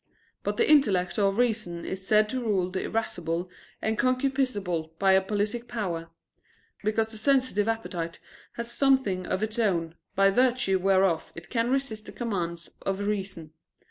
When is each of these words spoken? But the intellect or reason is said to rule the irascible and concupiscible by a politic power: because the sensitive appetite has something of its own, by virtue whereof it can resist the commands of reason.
But 0.41 0.57
the 0.57 0.67
intellect 0.67 1.19
or 1.19 1.31
reason 1.31 1.85
is 1.85 2.07
said 2.07 2.27
to 2.29 2.41
rule 2.41 2.71
the 2.71 2.81
irascible 2.85 3.51
and 3.83 3.99
concupiscible 3.99 4.97
by 4.97 5.11
a 5.11 5.21
politic 5.21 5.67
power: 5.67 6.09
because 6.83 7.09
the 7.09 7.19
sensitive 7.19 7.67
appetite 7.67 8.17
has 8.53 8.71
something 8.71 9.27
of 9.27 9.43
its 9.43 9.59
own, 9.59 9.93
by 10.15 10.31
virtue 10.31 10.79
whereof 10.79 11.31
it 11.35 11.51
can 11.51 11.69
resist 11.69 12.07
the 12.07 12.11
commands 12.13 12.71
of 12.81 12.97
reason. 13.01 13.53